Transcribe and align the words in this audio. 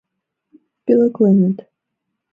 —Пӧлекленыт. 0.83 1.57